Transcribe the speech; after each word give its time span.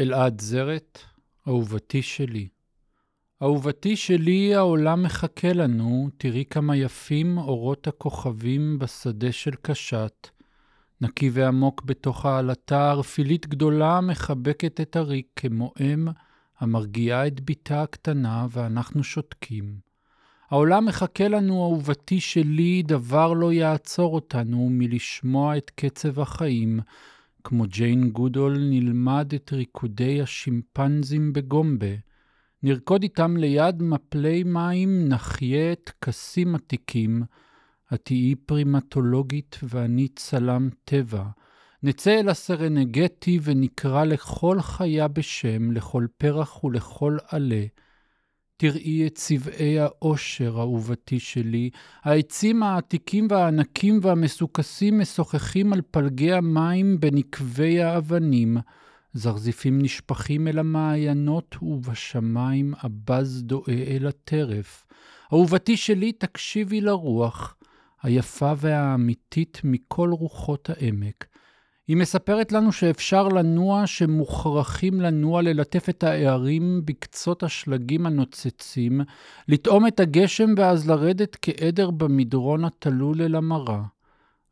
אלעד 0.00 0.40
זרת, 0.40 0.98
אהובתי 1.48 2.02
שלי. 2.02 2.48
אהובתי 3.42 3.96
שלי, 3.96 4.54
העולם 4.54 5.02
מחכה 5.02 5.52
לנו, 5.52 6.08
תראי 6.18 6.44
כמה 6.50 6.76
יפים 6.76 7.38
אורות 7.38 7.86
הכוכבים 7.86 8.78
בשדה 8.78 9.32
של 9.32 9.50
קשת. 9.62 10.28
נקי 11.00 11.30
ועמוק 11.32 11.82
בתוך 11.82 12.26
העלתה, 12.26 12.90
ערפילית 12.90 13.46
גדולה 13.46 14.00
מחבקת 14.00 14.80
את 14.80 14.96
הריק 14.96 15.26
כמו 15.36 15.72
אם 15.80 16.08
המרגיעה 16.58 17.26
את 17.26 17.40
בתה 17.40 17.82
הקטנה, 17.82 18.46
ואנחנו 18.50 19.04
שותקים. 19.04 19.76
העולם 20.50 20.86
מחכה 20.86 21.28
לנו, 21.28 21.62
אהובתי 21.62 22.20
שלי, 22.20 22.82
דבר 22.82 23.32
לא 23.32 23.52
יעצור 23.52 24.14
אותנו 24.14 24.68
מלשמוע 24.70 25.56
את 25.56 25.70
קצב 25.74 26.20
החיים, 26.20 26.80
כמו 27.44 27.64
ג'יין 27.66 28.10
גודול, 28.10 28.56
נלמד 28.58 29.32
את 29.34 29.52
ריקודי 29.52 30.22
השימפנזים 30.22 31.32
בגומבה. 31.32 31.94
נרקוד 32.62 33.02
איתם 33.02 33.36
ליד 33.36 33.82
מפלי 33.82 34.42
מים, 34.42 35.08
נחיה 35.08 35.74
טקסים 35.74 36.54
עתיקים. 36.54 37.22
את 37.94 38.00
תהיי 38.04 38.34
פרימטולוגית 38.34 39.58
ואני 39.62 40.08
צלם 40.08 40.68
טבע. 40.84 41.24
נצא 41.82 42.20
אל 42.20 42.28
הסרנגטי 42.28 43.38
ונקרא 43.42 44.04
לכל 44.04 44.60
חיה 44.60 45.08
בשם, 45.08 45.72
לכל 45.72 46.06
פרח 46.18 46.64
ולכל 46.64 47.16
עלה. 47.28 47.64
תראי 48.62 49.06
את 49.06 49.14
צבעי 49.14 49.78
האושר, 49.78 50.54
אהובתי 50.58 51.20
שלי. 51.20 51.70
העצים 52.02 52.62
העתיקים 52.62 53.26
והענקים 53.30 53.98
והמסוכסים 54.02 54.98
משוחחים 54.98 55.72
על 55.72 55.80
פלגי 55.90 56.32
המים 56.32 57.00
בנקבי 57.00 57.82
האבנים. 57.82 58.56
זרזיפים 59.12 59.82
נשפכים 59.82 60.48
אל 60.48 60.58
המעיינות, 60.58 61.56
ובשמיים 61.62 62.74
הבז 62.80 63.42
דואה 63.42 63.84
אל 63.86 64.06
הטרף. 64.06 64.84
אהובתי 65.32 65.76
שלי, 65.76 66.12
תקשיבי 66.12 66.80
לרוח, 66.80 67.56
היפה 68.02 68.52
והאמיתית 68.56 69.60
מכל 69.64 70.10
רוחות 70.10 70.70
העמק. 70.70 71.31
היא 71.88 71.96
מספרת 71.96 72.52
לנו 72.52 72.72
שאפשר 72.72 73.28
לנוע, 73.28 73.86
שמוכרחים 73.86 75.00
לנוע, 75.00 75.42
ללטף 75.42 75.88
את 75.88 76.04
הערים 76.04 76.80
בקצות 76.84 77.42
השלגים 77.42 78.06
הנוצצים, 78.06 79.00
לטעום 79.48 79.86
את 79.86 80.00
הגשם 80.00 80.54
ואז 80.56 80.88
לרדת 80.88 81.36
כעדר 81.42 81.90
במדרון 81.90 82.64
התלול 82.64 83.22
אל 83.22 83.34
המרה. 83.34 83.82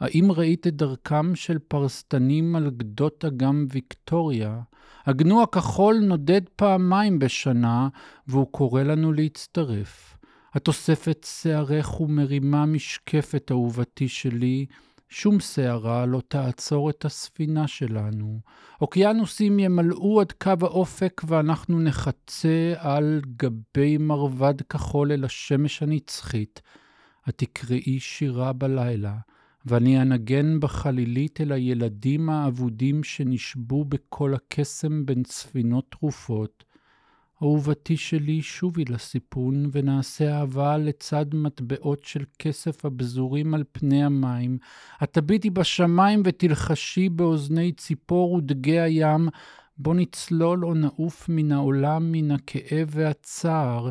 האם 0.00 0.32
ראית 0.32 0.66
את 0.66 0.76
דרכם 0.76 1.34
של 1.34 1.58
פרסטנים 1.58 2.56
על 2.56 2.70
גדות 2.70 3.24
אגם 3.24 3.66
ויקטוריה? 3.70 4.60
הגנו 5.06 5.42
הכחול 5.42 5.98
נודד 6.02 6.40
פעמיים 6.56 7.18
בשנה, 7.18 7.88
והוא 8.26 8.46
קורא 8.52 8.82
לנו 8.82 9.12
להצטרף. 9.12 10.16
התוספת 10.54 11.26
שערך 11.42 12.00
ומרימה 12.00 12.66
משקפת, 12.66 13.50
אהובתי 13.50 14.08
שלי, 14.08 14.66
שום 15.08 15.40
שערה 15.40 16.06
לא 16.06 16.22
תעצור 16.28 16.90
את 16.90 17.04
הספינה 17.04 17.68
שלנו. 17.68 18.40
אוקיינוסים 18.80 19.58
ימלאו 19.58 20.20
עד 20.20 20.32
קו 20.32 20.52
האופק 20.60 21.22
ואנחנו 21.26 21.80
נחצה 21.80 22.74
על 22.76 23.20
גבי 23.36 23.98
מרבד 23.98 24.62
כחול 24.62 25.12
אל 25.12 25.24
השמש 25.24 25.82
הנצחית. 25.82 26.62
התקראי 27.26 28.00
שירה 28.00 28.52
בלילה, 28.52 29.16
ואני 29.66 30.02
אנגן 30.02 30.60
בחלילית 30.60 31.40
אל 31.40 31.52
הילדים 31.52 32.30
האבודים 32.30 33.04
שנשבו 33.04 33.84
בכל 33.84 34.34
הקסם 34.34 35.06
בין 35.06 35.22
ספינות 35.26 35.86
תרופות. 35.90 36.64
אהובתי 37.42 37.96
שלי, 37.96 38.42
שובי 38.42 38.84
לסיפון, 38.84 39.70
ונעשה 39.72 40.38
אהבה 40.38 40.76
לצד 40.78 41.26
מטבעות 41.32 42.04
של 42.04 42.24
כסף 42.38 42.84
הבזורים 42.84 43.54
על 43.54 43.64
פני 43.72 44.04
המים. 44.04 44.58
התביטי 45.00 45.50
בשמיים 45.50 46.22
ותלחשי 46.24 47.08
באוזני 47.08 47.72
ציפור 47.72 48.32
ודגי 48.32 48.80
הים, 48.80 49.28
בוא 49.78 49.94
נצלול 49.94 50.64
או 50.64 50.74
נעוף 50.74 51.28
מן 51.28 51.52
העולם, 51.52 52.12
מן 52.12 52.30
הכאב 52.30 52.88
והצער. 52.90 53.90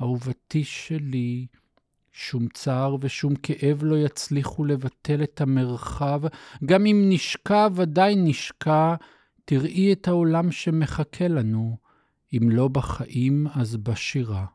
אהובתי 0.00 0.64
שלי, 0.64 1.46
שום 2.12 2.48
צער 2.48 2.96
ושום 3.00 3.34
כאב 3.34 3.82
לא 3.82 3.96
יצליחו 3.96 4.64
לבטל 4.64 5.22
את 5.22 5.40
המרחב, 5.40 6.20
גם 6.64 6.86
אם 6.86 7.04
נשקע, 7.08 7.68
ודאי 7.74 8.14
נשקע, 8.16 8.94
תראי 9.44 9.92
את 9.92 10.08
העולם 10.08 10.52
שמחכה 10.52 11.28
לנו. 11.28 11.89
אם 12.32 12.50
לא 12.50 12.68
בחיים, 12.68 13.46
אז 13.54 13.76
בשירה. 13.76 14.46